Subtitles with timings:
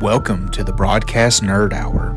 [0.00, 2.14] Welcome to the Broadcast Nerd Hour.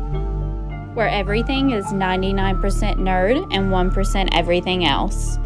[0.94, 2.60] where everything is 99%
[2.96, 5.36] nerd and 1% everything else.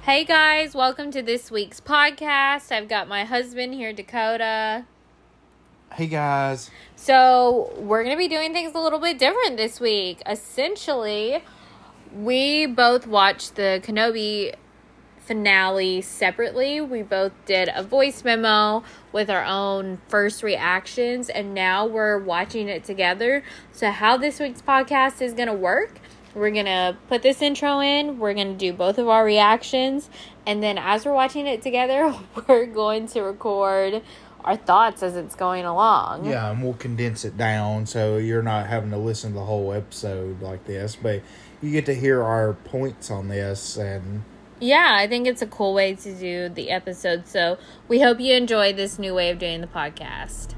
[0.00, 2.72] Hey guys, welcome to this week's podcast.
[2.72, 4.86] I've got my husband here, Dakota.
[5.92, 6.70] Hey guys.
[6.96, 10.22] So, we're going to be doing things a little bit different this week.
[10.26, 11.44] Essentially,
[12.14, 14.54] we both watched the Kenobi
[15.30, 16.80] finale separately.
[16.80, 22.68] We both did a voice memo with our own first reactions, and now we're watching
[22.68, 23.44] it together.
[23.70, 26.00] So, how this week's podcast is going to work,
[26.34, 30.10] we're to put this intro in, we're to do both of our reactions,
[30.44, 32.12] and then as we're watching it together,
[32.48, 34.02] we're going to record
[34.42, 36.24] our thoughts as it's going along.
[36.24, 39.72] Yeah, and we'll condense it down so you're not having to listen to the whole
[39.72, 41.22] episode like this, but
[41.62, 44.24] you get to hear our points on this and
[44.60, 47.26] Yeah, I think it's a cool way to do the episode.
[47.26, 47.58] So
[47.88, 50.54] we hope you enjoy this new way of doing the podcast.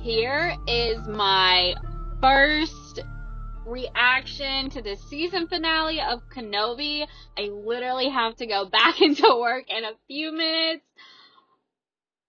[0.00, 1.74] Here is my
[2.20, 3.00] first
[3.64, 7.06] reaction to the season finale of Kenobi.
[7.38, 10.84] I literally have to go back into work in a few minutes.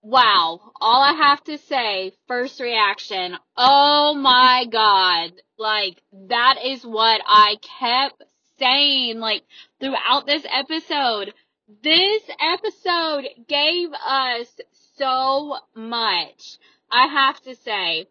[0.08, 0.60] Wow.
[0.80, 3.36] All I have to say, first reaction.
[3.58, 5.32] Oh my god.
[5.58, 8.22] Like, that is what I kept
[8.60, 9.42] saying, like,
[9.80, 11.34] throughout this episode.
[11.82, 14.48] This episode gave us
[14.96, 16.60] so much.
[16.92, 18.06] I have to say,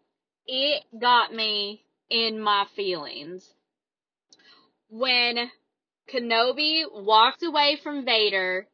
[0.47, 3.47] it got me in my feelings.
[4.89, 5.49] When
[6.13, 8.67] Kenobi walked away from Vader,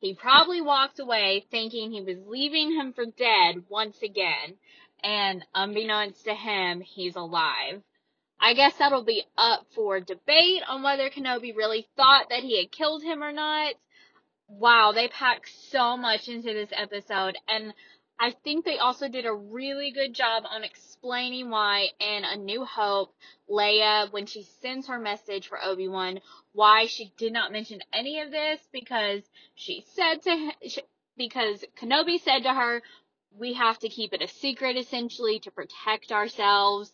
[0.00, 4.56] he probably walked away thinking he was leaving him for dead once again,
[5.02, 7.82] and unbeknownst to him, he's alive.
[8.38, 12.70] I guess that'll be up for debate on whether Kenobi really thought that he had
[12.70, 13.74] killed him or not.
[14.48, 17.72] Wow, they packed so much into this episode, and
[18.18, 22.64] I think they also did a really good job on explaining why in A New
[22.64, 23.14] Hope,
[23.48, 26.20] Leia, when she sends her message for Obi-Wan,
[26.52, 29.22] why she did not mention any of this because
[29.54, 30.50] she said to
[31.18, 32.82] because Kenobi said to her,
[33.38, 36.90] we have to keep it a secret essentially to protect ourselves.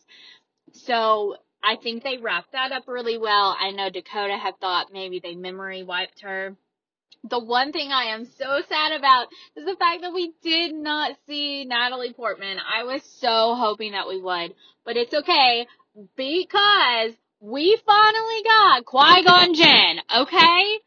[0.73, 3.55] So I think they wrapped that up really well.
[3.57, 6.57] I know Dakota had thought maybe they memory wiped her.
[7.29, 11.15] The one thing I am so sad about is the fact that we did not
[11.27, 12.57] see Natalie Portman.
[12.59, 14.53] I was so hoping that we would,
[14.85, 15.67] but it's okay
[16.15, 20.79] because we finally got Qui-Gon Jinn, okay?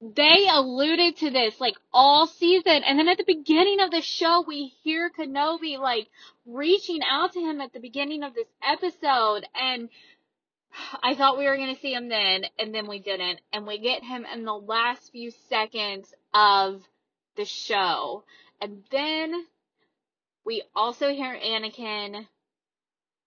[0.00, 4.44] They alluded to this like all season, and then at the beginning of the show,
[4.46, 6.08] we hear Kenobi like
[6.44, 9.88] reaching out to him at the beginning of this episode, and
[11.02, 13.40] I thought we were going to see him then, and then we didn't.
[13.52, 16.82] And we get him in the last few seconds of
[17.36, 18.24] the show.
[18.60, 19.46] And then
[20.44, 22.26] we also hear Anakin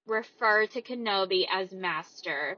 [0.08, 2.58] refer to Kenobi as Master.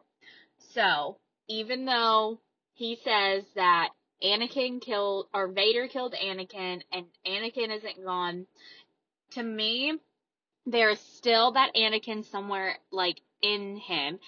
[0.73, 2.39] So, even though
[2.73, 3.89] he says that
[4.23, 8.47] Anakin killed, or Vader killed Anakin, and Anakin isn't gone,
[9.31, 9.97] to me,
[10.65, 14.19] there's still that Anakin somewhere, like, in him.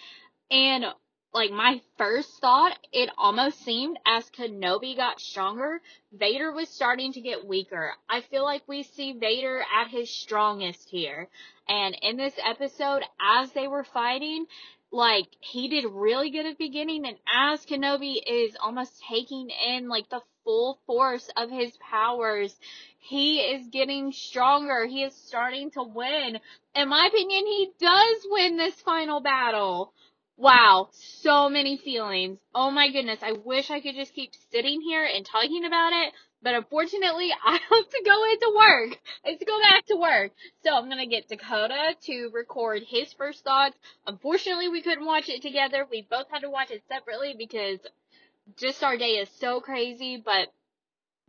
[0.52, 0.86] And
[1.34, 5.80] like my first thought, it almost seemed as Kenobi got stronger,
[6.12, 7.94] Vader was starting to get weaker.
[8.10, 11.30] I feel like we see Vader at his strongest here.
[11.68, 14.48] And in this episode, as they were fighting,
[14.92, 19.88] like he did really good at the beginning and as Kenobi is almost taking in
[19.88, 22.56] like the full force of his powers,
[22.98, 24.88] he is getting stronger.
[24.88, 26.40] He is starting to win.
[26.76, 29.94] In my opinion, he does win this final battle.
[30.40, 32.40] Wow, so many feelings.
[32.56, 36.14] Oh my goodness, I wish I could just keep sitting here and talking about it,
[36.44, 39.00] but unfortunately I have to go into work.
[39.26, 40.32] I have to go back to work.
[40.64, 43.78] So I'm gonna get Dakota to record his first thoughts.
[44.08, 45.88] Unfortunately we couldn't watch it together.
[45.92, 47.80] We both had to watch it separately because
[48.58, 50.50] just our day is so crazy, but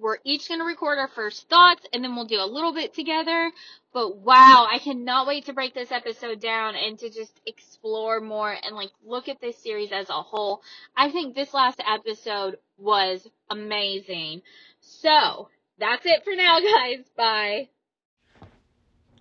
[0.00, 2.94] we're each going to record our first thoughts and then we'll do a little bit
[2.94, 3.50] together.
[3.92, 8.50] But wow, I cannot wait to break this episode down and to just explore more
[8.50, 10.62] and like look at this series as a whole.
[10.96, 14.42] I think this last episode was amazing.
[14.80, 15.48] So,
[15.78, 17.04] that's it for now, guys.
[17.16, 17.68] Bye.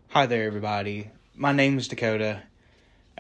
[0.10, 1.10] Hi there, everybody.
[1.36, 2.44] My name is Dakota,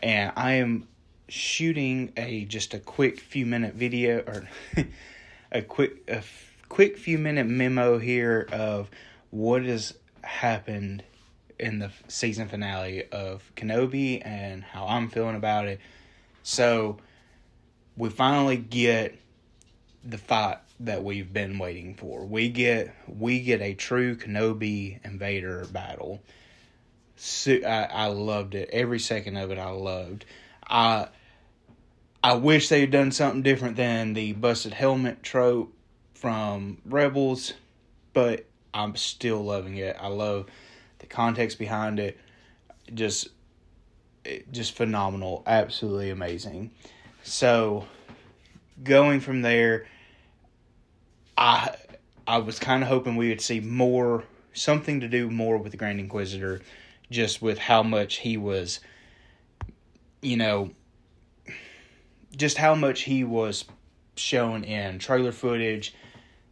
[0.01, 0.87] and I am
[1.27, 4.49] shooting a just a quick few minute video or
[5.51, 8.89] a quick a f- quick few minute memo here of
[9.31, 11.03] what has happened
[11.59, 15.79] in the season finale of Kenobi and how I'm feeling about it.
[16.43, 16.97] So
[17.97, 19.19] we finally get
[20.03, 22.25] the fight that we've been waiting for.
[22.25, 26.21] We get we get a true Kenobi and Vader battle.
[27.17, 28.69] So, I, I loved it.
[28.71, 30.23] Every second of it, I loved.
[30.65, 31.09] I
[32.23, 35.73] I wish they had done something different than the busted helmet trope
[36.19, 37.53] from Rebels,
[38.13, 39.95] but I'm still loving it.
[39.99, 40.47] I love
[40.99, 42.17] the context behind it.
[42.93, 43.29] Just
[44.51, 46.71] just phenomenal, absolutely amazing.
[47.23, 47.87] So
[48.83, 49.87] going from there,
[51.37, 51.75] I
[52.27, 55.77] I was kind of hoping we would see more something to do more with the
[55.77, 56.61] Grand Inquisitor,
[57.09, 58.81] just with how much he was,
[60.21, 60.71] you know,
[62.35, 63.63] just how much he was
[64.15, 65.93] shown in trailer footage,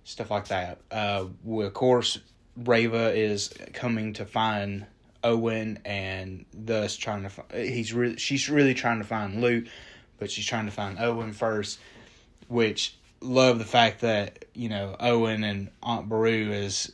[0.07, 0.79] stuff like that.
[0.89, 1.25] Uh,
[1.59, 2.17] of course,
[2.55, 4.85] Reva is coming to find
[5.23, 7.29] Owen, and thus trying to.
[7.29, 9.65] Find, he's really she's really trying to find Luke,
[10.17, 11.79] but she's trying to find Owen first,
[12.47, 16.93] which love the fact that you know Owen and Aunt Beru is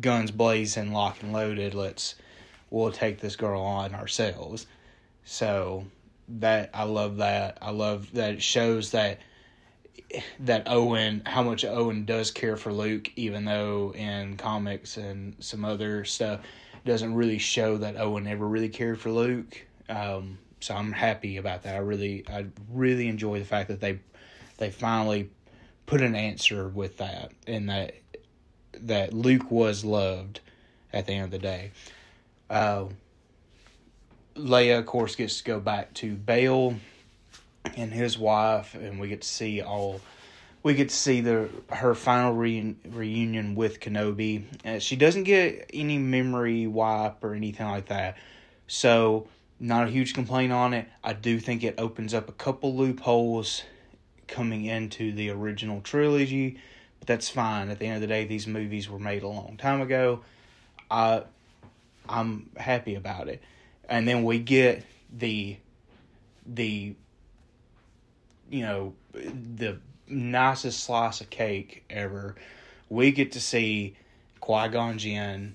[0.00, 1.74] guns blazing, locked and loaded.
[1.74, 2.14] Let's
[2.68, 4.66] we'll take this girl on ourselves.
[5.24, 5.86] So
[6.28, 7.56] that I love that.
[7.62, 9.20] I love that it shows that
[10.40, 15.64] that Owen how much Owen does care for Luke, even though in comics and some
[15.64, 16.40] other stuff
[16.84, 19.66] doesn't really show that Owen ever really cared for Luke.
[19.88, 21.74] Um, so I'm happy about that.
[21.74, 23.98] I really I really enjoy the fact that they
[24.58, 25.30] they finally
[25.86, 27.94] put an answer with that and that
[28.74, 30.40] that Luke was loved
[30.92, 31.72] at the end of the day.
[32.48, 32.86] Uh,
[34.36, 36.76] Leia, of course, gets to go back to Bail
[37.76, 40.00] and his wife, and we get to see all.
[40.62, 44.44] We get to see the her final re- reunion with Kenobi.
[44.64, 48.16] Uh, she doesn't get any memory wipe or anything like that,
[48.66, 49.26] so
[49.58, 50.88] not a huge complaint on it.
[51.04, 53.62] I do think it opens up a couple loopholes
[54.26, 56.58] coming into the original trilogy,
[56.98, 57.68] but that's fine.
[57.68, 60.20] At the end of the day, these movies were made a long time ago.
[60.90, 61.22] I
[62.08, 63.42] I'm happy about it.
[63.88, 65.56] And then we get the
[66.46, 66.94] the
[68.50, 72.34] you know the nicest slice of cake ever.
[72.88, 73.96] We get to see
[74.40, 75.54] Qui Gon Jinn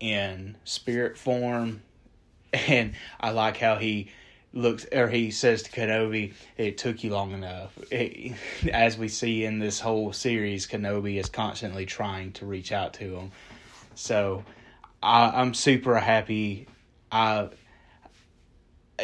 [0.00, 1.82] in spirit form,
[2.52, 4.10] and I like how he
[4.52, 8.34] looks or he says to Kenobi, "It took you long enough." It,
[8.72, 13.16] as we see in this whole series, Kenobi is constantly trying to reach out to
[13.16, 13.32] him.
[13.94, 14.44] So
[15.02, 16.66] I, I'm super happy.
[17.12, 17.50] I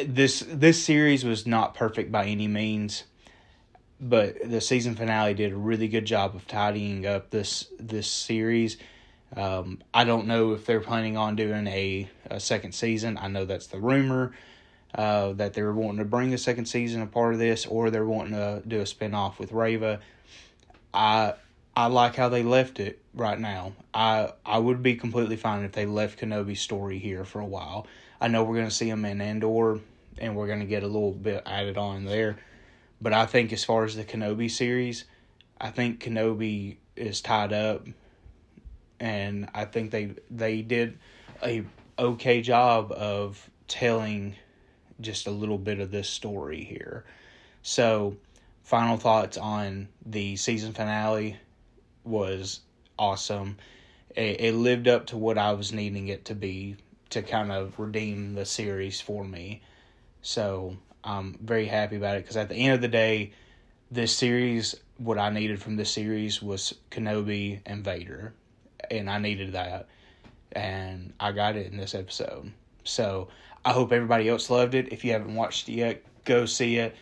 [0.05, 3.05] this this series was not perfect by any means,
[4.01, 8.77] but the season finale did a really good job of tidying up this this series.
[9.35, 13.19] Um, I don't know if they're planning on doing a, a second season.
[13.21, 14.33] I know that's the rumor
[14.95, 18.07] uh, that they're wanting to bring a second season a part of this, or they're
[18.07, 20.01] wanting to do a spinoff with Reva.
[20.95, 21.35] I
[21.77, 23.73] I like how they left it right now.
[23.93, 27.87] I I would be completely fine if they left Kenobi's story here for a while.
[28.21, 29.81] I know we're gonna see him in Andor,
[30.19, 32.39] and we're gonna get a little bit added on there.
[33.01, 35.05] But I think as far as the Kenobi series,
[35.61, 37.87] I think Kenobi is tied up,
[39.01, 40.99] and I think they they did
[41.43, 41.65] a
[41.99, 44.37] okay job of telling
[45.01, 47.05] just a little bit of this story here.
[47.63, 48.17] So,
[48.65, 51.37] final thoughts on the season finale
[52.05, 52.61] was
[52.99, 53.59] awesome.
[54.15, 56.77] It, it lived up to what I was needing it to be
[57.11, 59.63] to kind of redeem the series for me.
[60.23, 63.33] So, I'm very happy about it because at the end of the day,
[63.91, 68.35] this series, what I needed from this series was Kenobi and Vader,
[68.91, 69.87] and I needed that,
[70.51, 72.53] and I got it in this episode.
[72.83, 73.29] So
[73.65, 74.93] I hope everybody else loved it.
[74.93, 76.97] If you haven't watched it yet, go see it.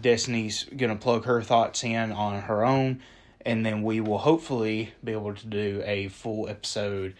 [0.00, 3.02] Destiny's gonna plug her thoughts in on her own,
[3.44, 7.14] and then we will hopefully be able to do a full episode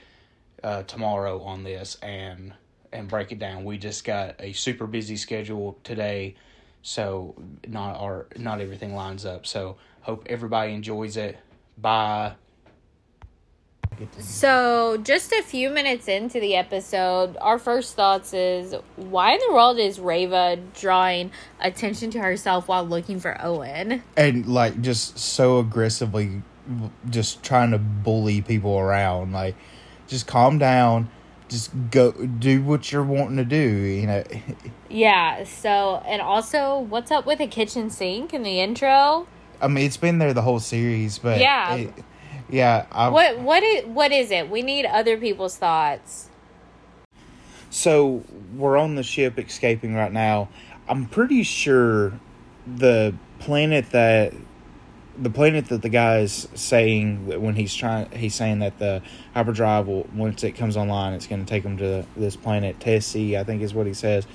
[0.62, 2.54] uh, tomorrow on this and
[2.92, 3.64] and break it down.
[3.64, 6.36] We just got a super busy schedule today,
[6.82, 7.34] so
[7.66, 9.46] not our not everything lines up.
[9.46, 11.38] So hope everybody enjoys it.
[11.78, 12.34] Bye.
[14.18, 19.52] So, just a few minutes into the episode, our first thoughts is why in the
[19.52, 21.30] world is Reva drawing
[21.60, 24.02] attention to herself while looking for Owen?
[24.16, 26.42] And like just so aggressively
[27.10, 29.56] just trying to bully people around like
[30.06, 31.10] just calm down
[31.52, 34.24] just go do what you're wanting to do you know
[34.90, 39.26] Yeah, so and also what's up with the kitchen sink in the intro?
[39.60, 41.74] i mean it's been there the whole series but Yeah.
[41.76, 41.94] it-
[42.50, 44.50] yeah I, What what is what is it?
[44.50, 46.28] We need other people's thoughts.
[47.70, 48.22] So
[48.54, 50.48] we're on the ship escaping right now.
[50.88, 52.12] I'm pretty sure
[52.66, 54.34] the planet that
[55.18, 59.02] the planet that the guy is saying that when he's trying he's saying that the
[59.34, 63.36] hyperdrive will once it comes online it's going to take him to this planet Tessie
[63.36, 64.26] I think is what he says.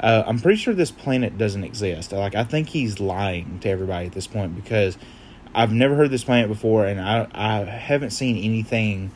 [0.00, 2.12] Uh, I'm pretty sure this planet doesn't exist.
[2.12, 4.98] Like I think he's lying to everybody at this point because
[5.54, 9.12] I've never heard this planet before and I I haven't seen anything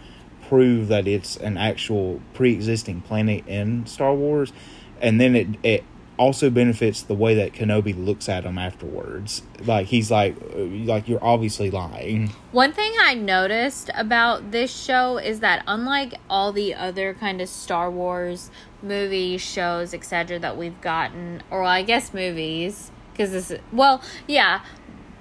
[0.48, 4.52] prove that it's an actual pre-existing planet in Star Wars.
[5.00, 5.84] And then it it
[6.18, 9.42] also benefits the way that Kenobi looks at him afterwards.
[9.64, 12.30] Like he's like, uh, like you're obviously lying.
[12.52, 17.48] One thing I noticed about this show is that unlike all the other kind of
[17.48, 18.50] Star Wars
[18.82, 20.38] movies, shows, etc.
[20.38, 24.60] that we've gotten, or I guess movies, because this is well, yeah,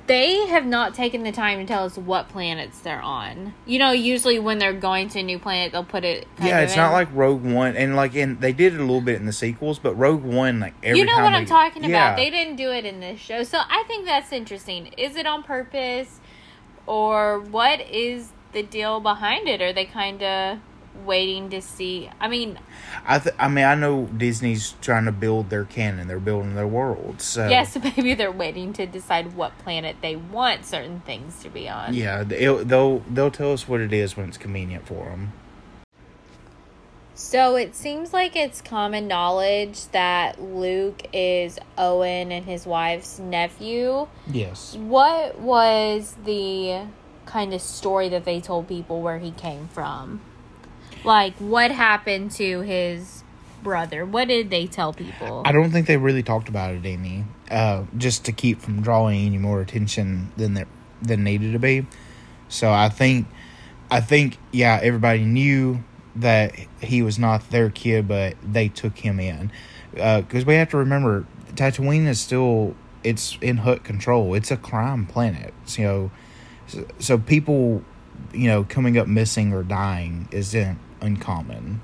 [0.07, 3.53] they have not taken the time to tell us what planets they're on.
[3.65, 6.27] You know, usually when they're going to a new planet, they'll put it.
[6.41, 6.77] Yeah, it's in.
[6.77, 9.33] not like Rogue One, and like in they did it a little bit in the
[9.33, 11.89] sequels, but Rogue One, like every you know time what we- I'm talking yeah.
[11.89, 12.17] about.
[12.17, 14.87] They didn't do it in this show, so I think that's interesting.
[14.97, 16.19] Is it on purpose,
[16.85, 19.61] or what is the deal behind it?
[19.61, 20.59] Are they kind of
[21.05, 22.09] waiting to see?
[22.19, 22.59] I mean,
[23.05, 26.67] I th- I mean, I know Disney's trying to build their canon; they're building their
[26.67, 27.21] world.
[27.21, 31.67] So yes, maybe they're waiting to decide what planet they want certain things to be
[31.69, 31.93] on.
[31.93, 35.33] yeah, they'll they'll they'll tell us what it is when it's convenient for them.
[37.19, 44.07] So it seems like it's common knowledge that Luke is Owen and his wife's nephew.
[44.31, 44.75] Yes.
[44.75, 46.85] What was the
[47.25, 50.21] kind of story that they told people where he came from?
[51.03, 53.23] Like, what happened to his
[53.63, 54.05] brother?
[54.05, 55.43] What did they tell people?
[55.45, 59.25] I don't think they really talked about it any, uh, just to keep from drawing
[59.25, 60.67] any more attention than that
[61.01, 61.85] than needed to be.
[62.49, 63.27] So I think,
[63.91, 65.83] I think, yeah, everybody knew
[66.15, 69.51] that he was not their kid, but they took him in
[69.93, 71.25] because we have to remember
[71.55, 74.33] Tatooine is still it's in Hutt control.
[74.33, 76.11] It's a crime planet, so, you know.
[76.67, 77.81] So, so people,
[78.33, 81.81] you know, coming up missing or dying isn't uncommon.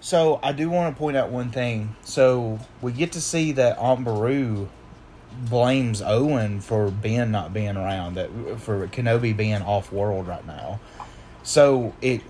[0.00, 1.96] So I do want to point out one thing.
[2.02, 4.68] So we get to see that Aunt Beru
[5.48, 10.80] blames Owen for Ben not being around, that for Kenobi being off world right now.
[11.42, 12.22] So it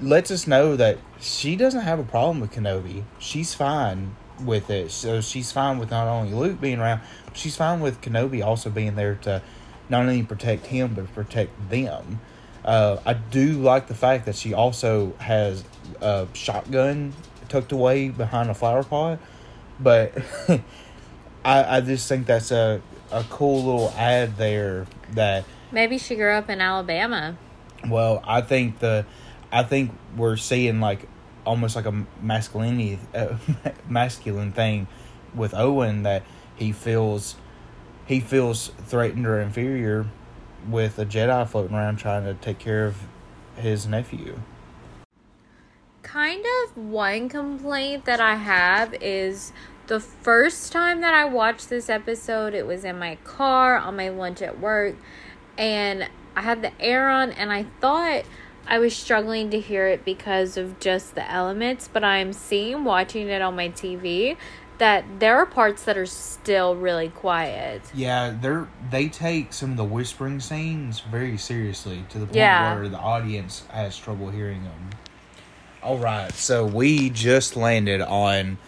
[0.00, 3.04] lets us know that she doesn't have a problem with Kenobi.
[3.18, 4.90] She's fine with it.
[4.90, 7.00] So she's fine with not only Luke being around,
[7.32, 9.42] she's fine with Kenobi also being there to
[9.88, 12.20] not only protect him but protect them.
[12.64, 15.64] Uh, I do like the fact that she also has
[16.00, 17.12] a shotgun
[17.48, 19.18] tucked away behind a flower pot,
[19.80, 20.12] but
[21.44, 26.32] I, I just think that's a, a cool little ad there that Maybe she grew
[26.32, 27.36] up in Alabama.
[27.88, 29.06] well, I think the,
[29.50, 31.08] I think we're seeing like
[31.44, 33.36] almost like a masculinity, uh,
[33.88, 34.86] masculine thing
[35.34, 36.22] with Owen that
[36.54, 37.34] he feels,
[38.06, 40.06] he feels threatened or inferior
[40.68, 42.96] with a Jedi floating around trying to take care of
[43.56, 44.40] his nephew.
[46.02, 49.52] Kind of one complaint that I have is
[49.86, 54.08] the first time that I watched this episode, it was in my car on my
[54.08, 54.96] lunch at work,
[55.58, 58.24] and I had the air on, and I thought
[58.66, 63.28] I was struggling to hear it because of just the elements, but I'm seeing watching
[63.28, 64.36] it on my TV
[64.82, 67.80] that there are parts that are still really quiet.
[67.94, 72.74] Yeah, they're they take some of the whispering scenes very seriously to the point Yeah.
[72.74, 74.90] where the audience has trouble hearing them.
[75.84, 78.58] All right, so we just landed on.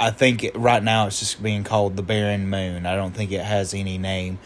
[0.00, 2.86] I think it, right now it's just being called the Barren Moon.
[2.86, 4.38] I don't think it has any name,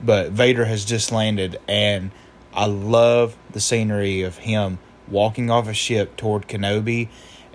[0.00, 2.12] but Vader has just landed, and
[2.52, 7.08] I love the scenery of him walking off a ship toward Kenobi,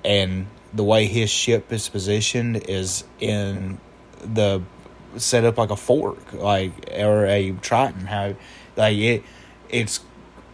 [0.03, 3.80] and the way his ship is positioned is in
[4.24, 4.62] the
[5.18, 8.06] set up like a fork, like or a Triton.
[8.06, 8.36] How
[8.76, 9.24] like it,
[9.70, 10.02] it's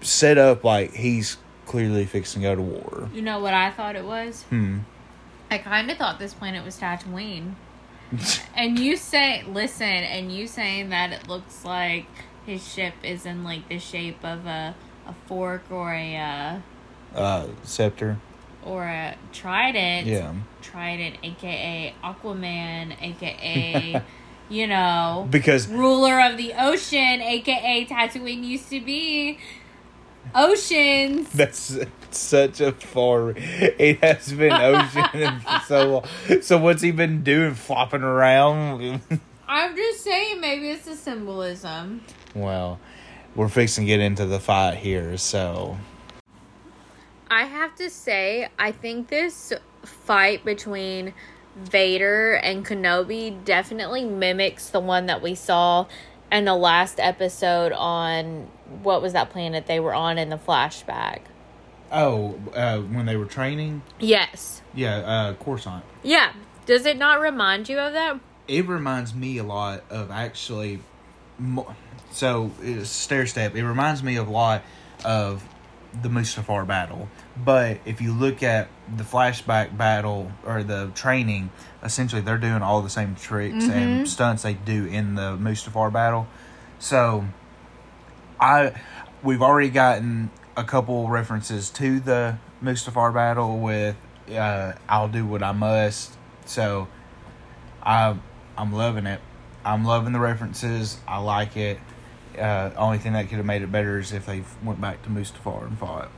[0.02, 3.10] set up like he's clearly fixing to go to war.
[3.14, 4.44] You know what I thought it was?
[4.44, 4.80] Hmm.
[5.52, 7.54] I kind of thought this planet was Tatooine.
[8.56, 12.06] and you say, listen, and you saying that it looks like
[12.46, 14.76] his ship is in like the shape of a
[15.08, 16.60] a fork or a uh,
[17.20, 18.18] Uh, scepter.
[18.66, 20.08] Or a trident.
[20.08, 20.34] Yeah.
[20.62, 24.02] Trident, aka Aquaman, aka
[24.50, 29.38] you know Because ruler of the ocean, aka Tatooine used to be
[30.34, 31.30] oceans.
[31.30, 31.78] that's
[32.12, 33.34] such a far.
[33.38, 35.92] It has been ocean for so
[36.30, 36.42] long.
[36.42, 37.54] So what's he been doing?
[37.54, 39.02] Flopping around.
[39.48, 42.02] I'm just saying, maybe it's a symbolism.
[42.34, 42.80] well,
[43.36, 45.18] we're fixing to get into the fight here.
[45.18, 45.78] So
[47.30, 49.54] I have to say, I think this
[49.84, 51.14] fight between
[51.56, 55.88] Vader and Kenobi definitely mimics the one that we saw
[56.32, 58.48] in the last episode on
[58.84, 61.22] what was that planet they were on in the flashback.
[61.92, 63.84] Oh, uh, when they were training?
[64.00, 64.62] Yes.
[64.74, 65.84] Yeah, uh, Coruscant.
[66.04, 66.34] Yeah.
[66.66, 68.20] Does it not remind you of that?
[68.48, 70.80] It reminds me a lot of actually.
[71.38, 71.76] Mo-
[72.12, 72.52] so,
[72.84, 73.56] stair step.
[73.56, 74.64] It reminds me of a lot
[75.04, 75.44] of
[76.02, 77.10] the Mustafar battle.
[77.38, 81.52] But if you look at the flashback battle or the training,
[81.84, 86.28] essentially they're doing all the same tricks and stunts they do in the Mustafar battle.
[86.80, 87.26] So,
[88.40, 88.74] I
[89.24, 93.96] we've already gotten a couple references to the Mustafar battle with
[94.32, 96.88] uh, "I'll do what I must." So,
[97.84, 98.16] I
[98.58, 99.22] I'm loving it.
[99.64, 101.00] I'm loving the references.
[101.08, 101.80] I like it.
[102.38, 105.10] Uh, only thing that could have made it better is if they went back to
[105.10, 106.10] Mustafar and fought.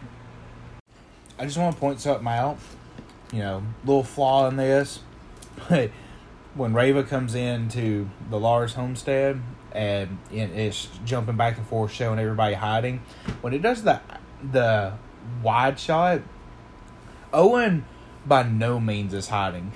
[1.40, 2.58] I just want to point something out.
[3.32, 5.02] You know, little flaw in this,
[5.70, 5.92] but
[6.56, 9.42] when Reva comes into the Lars homestead
[9.74, 13.02] and it's jumping back and forth, showing everybody hiding,
[13.42, 14.02] when it does the
[14.52, 14.94] the
[15.44, 16.22] wide shot,
[17.34, 17.86] Owen
[18.26, 19.74] by no means is hiding.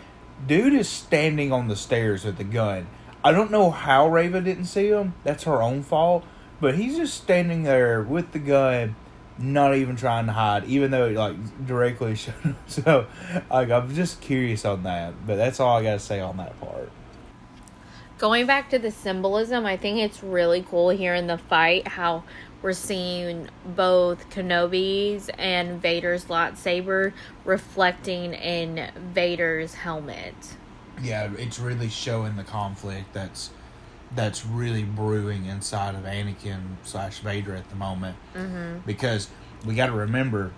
[0.47, 2.87] Dude is standing on the stairs with the gun.
[3.23, 5.13] I don't know how Reva didn't see him.
[5.23, 6.25] That's her own fault.
[6.59, 8.95] But he's just standing there with the gun,
[9.37, 12.55] not even trying to hide, even though it like directly showed him.
[12.67, 13.07] So,
[13.49, 15.25] like, I'm just curious on that.
[15.25, 16.91] But that's all I got to say on that part.
[18.17, 22.23] Going back to the symbolism, I think it's really cool here in the fight how
[22.61, 27.13] we're seeing both Kenobi's and Vader's lightsaber
[27.43, 30.35] reflecting in Vader's helmet.
[31.01, 33.49] Yeah, it's really showing the conflict that's
[34.13, 38.17] that's really brewing inside of Anakin slash Vader at the moment.
[38.35, 38.79] Mm-hmm.
[38.85, 39.29] Because
[39.65, 40.51] we got to remember,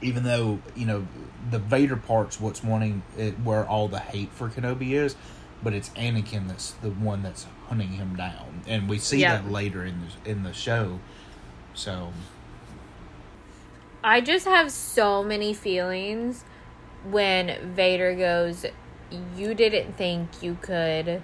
[0.00, 1.06] even though you know
[1.50, 5.16] the Vader part's what's wanting it, where all the hate for Kenobi is,
[5.62, 9.36] but it's Anakin that's the one that's hunting him down, and we see Yeah.
[9.36, 11.00] that later in the in the show.
[11.74, 12.12] So
[14.02, 16.44] I just have so many feelings
[17.04, 18.66] when Vader goes,
[19.36, 21.22] You didn't think you could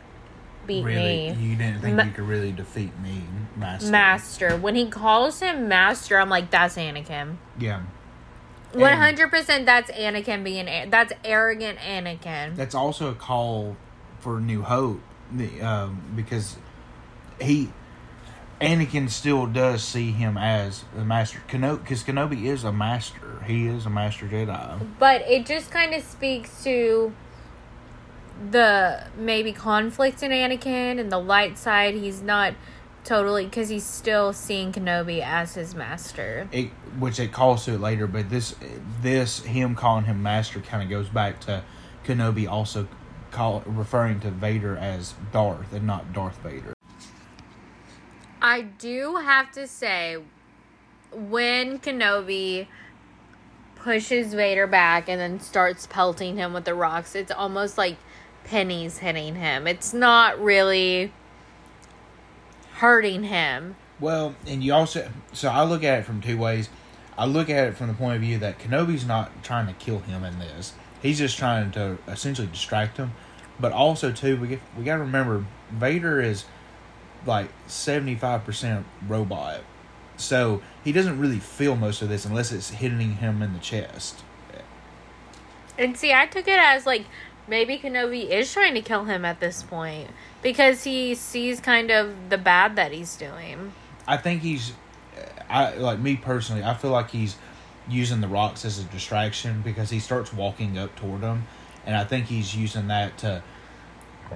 [0.66, 1.36] beat really, me.
[1.38, 3.22] you didn't think Ma- you could really defeat me,
[3.56, 3.90] Master?
[3.90, 4.56] Master.
[4.56, 7.36] When he calls him Master, I'm like, That's Anakin.
[7.58, 7.82] Yeah.
[8.72, 9.64] One hundred percent.
[9.64, 10.90] That's Anakin being.
[10.90, 12.56] That's arrogant Anakin.
[12.56, 13.76] that's also a call
[14.20, 15.00] for New Hope,
[15.32, 16.56] the, um, because
[17.40, 17.70] he
[18.60, 21.42] Anakin still does see him as the master.
[21.48, 23.42] Kenobi, because Kenobi is a master.
[23.46, 24.86] He is a master Jedi.
[24.98, 27.14] But it just kind of speaks to
[28.50, 31.94] the maybe conflict in Anakin and the light side.
[31.94, 32.54] He's not
[33.04, 36.48] totally because he's still seeing Kenobi as his master.
[36.52, 38.54] It, which it calls to it later, but this
[39.00, 41.62] this him calling him master kind of goes back to
[42.04, 42.88] Kenobi also
[43.30, 46.72] call referring to Vader as Darth and not Darth Vader.
[48.40, 50.18] I do have to say,
[51.12, 52.68] when Kenobi
[53.76, 57.96] pushes Vader back and then starts pelting him with the rocks, it's almost like
[58.46, 59.66] pennies hitting him.
[59.66, 61.12] It's not really
[62.74, 63.76] hurting him.
[64.00, 66.68] Well, and you also so I look at it from two ways.
[67.18, 70.00] I look at it from the point of view that Kenobi's not trying to kill
[70.00, 70.74] him in this.
[71.02, 73.12] He's just trying to essentially distract him.
[73.58, 76.44] But also too, we we got to remember Vader is
[77.24, 79.60] like seventy five percent robot,
[80.16, 84.22] so he doesn't really feel most of this unless it's hitting him in the chest.
[85.78, 87.04] And see, I took it as like
[87.48, 90.10] maybe Kenobi is trying to kill him at this point
[90.42, 93.72] because he sees kind of the bad that he's doing.
[94.06, 94.72] I think he's,
[95.48, 96.62] I like me personally.
[96.62, 97.36] I feel like he's
[97.88, 101.46] using the rocks as a distraction because he starts walking up toward him,
[101.84, 103.42] and I think he's using that to,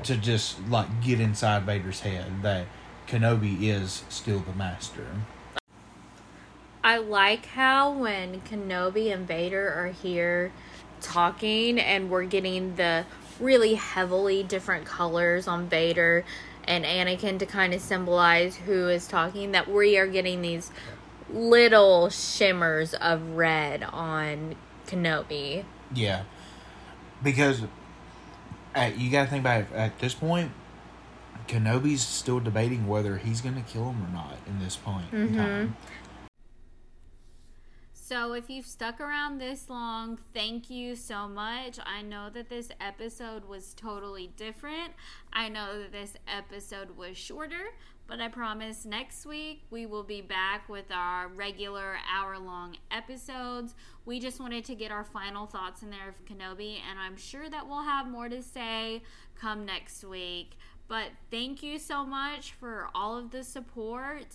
[0.05, 2.67] to just like get inside Vader's head that
[3.07, 5.07] Kenobi is still the master.
[6.83, 10.51] I like how when Kenobi and Vader are here
[11.01, 13.05] talking and we're getting the
[13.39, 16.25] really heavily different colors on Vader
[16.65, 20.71] and Anakin to kind of symbolize who is talking, that we are getting these
[21.33, 25.65] little shimmers of red on Kenobi.
[25.95, 26.25] Yeah,
[27.23, 27.63] because
[28.75, 30.53] at, you got to think about it, at this point.
[31.49, 35.29] Kenobi's still debating whether he's going to kill him or not in this point in
[35.31, 35.37] mm-hmm.
[35.37, 35.77] time.
[38.11, 41.79] So, if you've stuck around this long, thank you so much.
[41.87, 44.95] I know that this episode was totally different.
[45.33, 47.69] I know that this episode was shorter,
[48.09, 53.77] but I promise next week we will be back with our regular hour long episodes.
[54.05, 57.49] We just wanted to get our final thoughts in there of Kenobi, and I'm sure
[57.49, 59.05] that we'll have more to say
[59.41, 60.57] come next week.
[60.89, 64.27] But thank you so much for all of the support.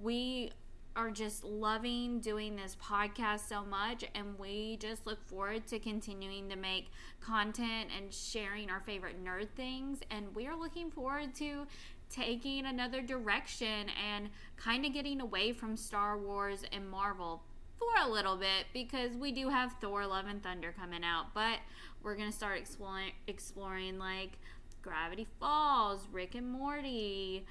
[0.00, 0.52] We
[0.96, 6.48] are just loving doing this podcast so much and we just look forward to continuing
[6.48, 11.66] to make content and sharing our favorite nerd things and we are looking forward to
[12.08, 17.42] taking another direction and kind of getting away from Star Wars and Marvel
[17.78, 21.58] for a little bit because we do have Thor Love and Thunder coming out but
[22.02, 24.38] we're going to start exploring exploring like
[24.86, 27.44] Gravity Falls, Rick and Morty,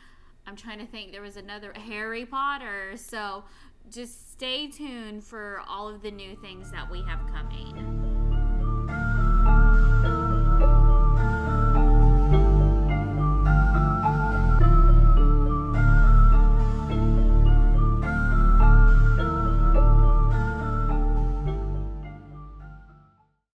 [0.47, 1.11] I'm trying to think.
[1.11, 2.93] There was another Harry Potter.
[2.95, 3.43] So
[3.89, 8.04] just stay tuned for all of the new things that we have coming.